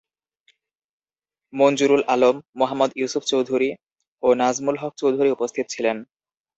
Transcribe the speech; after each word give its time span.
মঞ্জুরুল 1.53 2.03
আলম, 2.07 2.35
মোহাম্মদ 2.59 2.91
ইউসুফ 2.95 3.23
চৌধুরী 3.31 3.69
ও 4.23 4.27
নাজমুল 4.33 4.75
হক 4.81 4.93
চৌধুরী 5.01 5.29
উপস্থিত 5.31 5.65
ছিলেন। 5.69 5.97